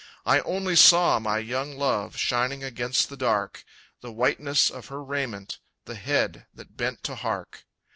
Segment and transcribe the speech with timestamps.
[0.25, 3.63] I only saw my young love Shining against the dark,
[3.99, 7.67] The whiteness of her raiment, The head that bent to hark.